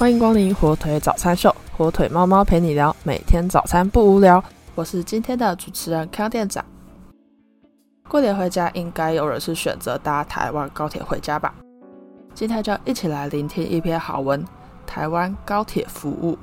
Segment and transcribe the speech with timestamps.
[0.00, 4.42] 欢迎光临火腿早餐秀，火腿猫猫陪你聊，每天早餐不无聊。
[4.74, 6.64] 我是今天的主持人康店长。
[8.08, 11.54] 过年回家，应该有人是选择搭台湾高铁回家吧？
[12.32, 14.42] 今天就一起来聆听一篇好文：
[14.86, 16.38] 台湾高铁服务。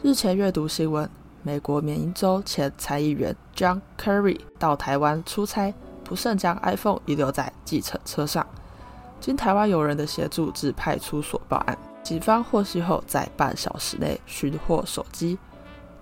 [0.00, 1.06] 日前阅读新闻，
[1.42, 8.46] 美国缅因州前参议员 John Kerry 到台湾出差，不慎将 iPhone 遗留在计程车上。
[9.20, 11.76] 经台湾友人的协助，至派出所报案。
[12.10, 15.38] 警方获悉后，在半小时内寻获手机。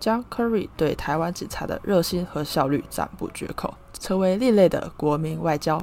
[0.01, 5.83] 将 Curry 对台湾警察的热心和效率赞不绝口，成为另类的国民外交。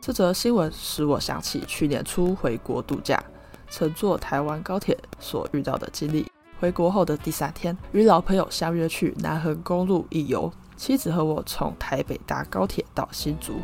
[0.00, 3.22] 这则新闻使我想起去年初回国度假，
[3.68, 6.26] 乘坐台湾高铁所遇到的经历。
[6.58, 13.60] 回国后的第三天，与老朋友相约去南横公路一游，妻子和我从台北搭高铁到新竹，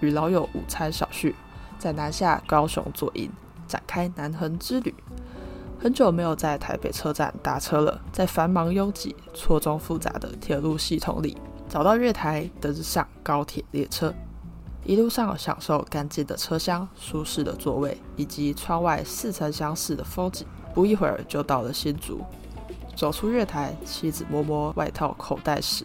[0.00, 1.34] 与老友午餐小叙。
[1.78, 3.30] 在南下高雄左营
[3.66, 4.94] 展开南横之旅，
[5.84, 8.00] 很久没有在台北车站搭车了。
[8.10, 11.36] 在繁忙拥挤、错综复杂的铁路系统里，
[11.68, 14.10] 找到月台，登上高铁列车，
[14.82, 20.46] 一路上享受干净的车厢、舒适的座位以及窗外似曾相识的风景。
[20.72, 22.22] 不一会儿就到了新竹，
[22.96, 25.84] 走出月台，妻子摸摸外套口袋时，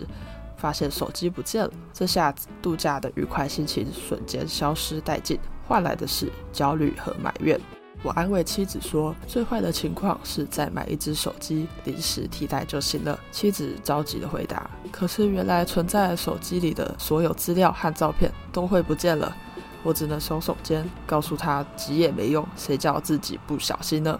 [0.55, 1.71] 发现手机不见了。
[1.91, 5.37] 这下子度假的愉快心情瞬间消失殆尽。
[5.67, 7.59] 换来的是焦虑和埋怨。
[8.01, 19.35] 我安慰妻子说：“最坏的情况是再买一只手机，临时替代就行了。”妻子着急的回答：“可是原来存在手机里的所有资料和照片都会不见了。”
[19.83, 24.19] 我只能耸耸肩，告诉他急也没用，谁叫自己不小心呢？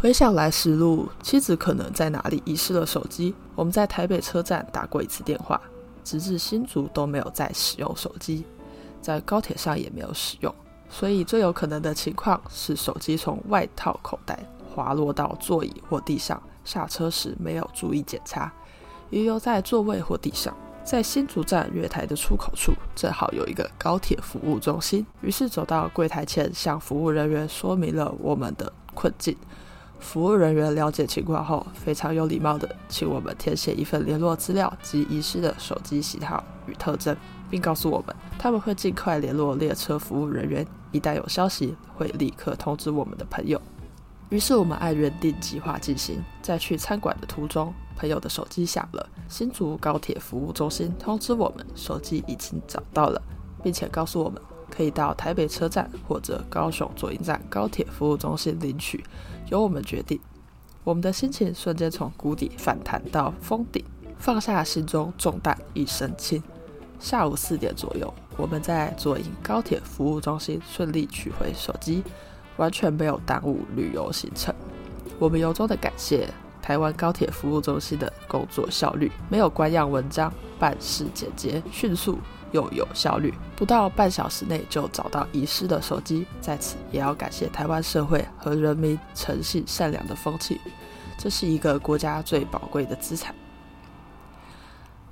[0.00, 3.34] 回想来时路，妻子可能在哪里遗失了手机。
[3.54, 5.60] 我们在台北车站打过一次电话，
[6.04, 8.44] 直至新竹都没有再使用手机，
[9.02, 10.54] 在高铁上也没有使用。
[10.90, 14.38] 所以最有可能的情况是，手机从外套口袋
[14.74, 18.52] 滑落到座椅或地上，下车时没有注意检查，
[19.10, 20.56] 遗留在座位或地上。
[20.84, 29.36] 在新竹站月台的出口处，正好有一个高铁服务中心，于是走到柜台前，向服务人员说明了我们的困境。
[30.00, 37.14] 服务人员了解情况后，非常有礼貌的请我们填写一份联络资料及遗失的手机型号与特征。
[37.50, 43.60] 并告诉我们，他们会尽快联络列车服务人员，一旦有消息，会立刻通知我们的朋友。
[44.30, 46.22] 于是我们按原定计划进行。
[46.42, 53.22] 在去餐馆的途中，朋友的手机响了，新竹高铁服务中心通知我们，手机已经找到了，
[53.62, 59.02] 并且告诉我们可以到台北车站或者高雄左营站高铁服务中心领取，
[59.50, 60.20] 由我们决定。
[60.84, 63.82] 我们的心情瞬间从谷底反弹到峰顶，
[64.18, 66.42] 放下心中重担，一身轻。
[66.98, 72.02] 下午四点左右，我们在左营高铁服务中心顺利取回手机，
[72.56, 74.54] 完全没有耽误旅游行程。
[75.18, 76.28] 我们由衷的感谢
[76.60, 82.18] 台湾高铁服务中心的工作效率，没有官样文章，办事简洁、迅速
[82.52, 86.26] 又有效率，不到半小时内就找到遗失的手机。
[86.40, 90.60] 在此，也要感谢台湾社会和人民诚信善良的风气，
[91.16, 93.34] 这是一个国家最宝贵的资产。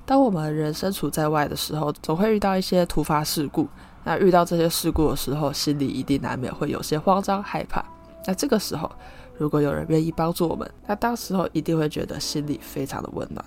[0.07, 3.67] 当我们人身处在外的时候，总会遇到一些突发事故。
[4.05, 7.83] 那遇到这些事故的时候，心里一定难免会有些慌张害怕。
[8.25, 8.89] 那这个时候，
[9.37, 13.43] 如果有人愿意帮助我们，那当时候一定会觉得心里非常的温暖。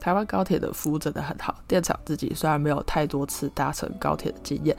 [0.00, 4.74] 台湾高铁的服务真的很好，店长自己虽然没有太多次搭乘高铁的经验，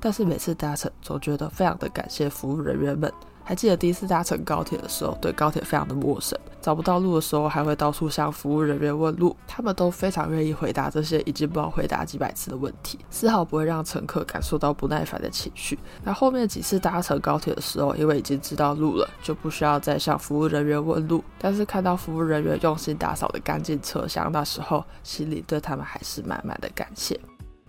[0.00, 3.12] 但是每次搭乘总觉得非常的感谢服务人员们。
[3.44, 15.78] 还记得第一次搭乘高铁的时候，对高铁非常的陌生，找不到路的时候，还会到处向服务人员问路，他们都非常愿意回答这些已经不知道回答几百次的问题，丝毫不会让乘客感受到不耐烦的情绪。
[16.02, 27.20] 那后面几次搭乘高铁的时候，因为已经知道路了，就不需要再向服务人员问路，但是看到服务人员用心打扫的干净车厢，那时候心里对他们还是满满的感谢。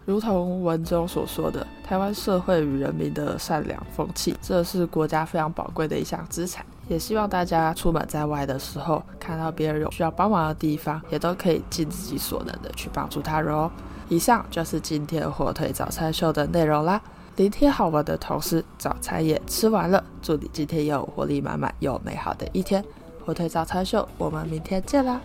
[0.05, 6.63] 如同文中所说的，台湾社会与人民的善良风气，这是国家非常宝贵的一项资产。
[6.87, 13.71] 也希望大家出门在外的时候，看到别人有需要帮忙的地方，也都可以尽自己所能的去帮助他人哦。
[14.07, 17.01] 以上就是今天火腿早餐秀的内容啦。
[17.37, 20.03] 聆听好玩的同时，早餐也吃完了。
[20.21, 22.85] 祝你今天有活力满满又美好的一天。
[23.25, 25.19] 火腿早餐秀，我们明天见啦！